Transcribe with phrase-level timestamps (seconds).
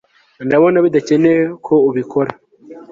[0.45, 2.31] ndabona bidakenewe ko ubikora